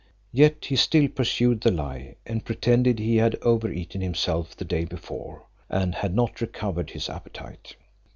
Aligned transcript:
Yet 0.31 0.65
he 0.65 0.77
still 0.77 1.07
pursued 1.09 1.61
the 1.61 1.69
lie, 1.69 2.15
and 2.25 2.43
pretended 2.43 2.97
he 2.97 3.17
had 3.17 3.35
over 3.43 3.71
eaten 3.71 4.01
himself 4.01 4.55
the 4.57 4.65
day 4.65 4.83
before, 4.83 5.43
and 5.69 5.93
had 5.93 6.15
not 6.15 6.41
recovered 6.41 6.89
his 6.89 7.07
appetite. 7.07 7.75